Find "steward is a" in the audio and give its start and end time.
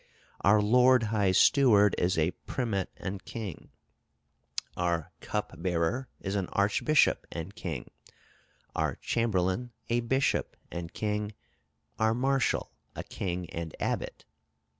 1.31-2.31